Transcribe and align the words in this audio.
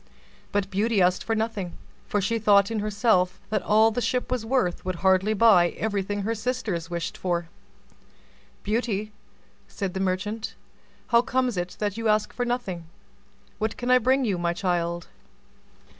But 0.51 0.71
Beauty 0.71 0.99
asked 0.99 1.23
for 1.23 1.35
nothing; 1.35 1.73
for 2.07 2.19
she 2.19 2.39
thought 2.39 2.71
in 2.71 2.79
herself 2.79 3.39
that 3.51 3.61
all 3.61 3.91
the 3.91 4.01
Ship 4.01 4.31
was 4.31 4.43
worth 4.43 4.83
would 4.83 4.95
hardly 5.05 5.35
buy 5.35 5.69
everything 5.77 6.23
her 6.23 6.33
sisters 6.33 6.89
wished 6.89 7.15
for. 7.15 7.49
"Beauty," 8.63 9.11
said 9.67 9.93
the 9.93 9.99
merchant, 9.99 10.55
"how 11.09 11.21
comes 11.21 11.55
it 11.55 11.75
that 11.77 11.97
you 11.97 12.07
ask 12.07 12.33
for 12.33 12.45
nothing: 12.45 12.87
what 13.59 13.77
can 13.77 13.91
I 13.91 13.99
bring 13.99 14.25
you, 14.25 14.39
my 14.39 14.53
child?" 14.53 15.07